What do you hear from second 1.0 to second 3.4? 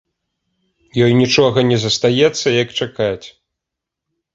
Ёй нічога не застаецца, як чакаць.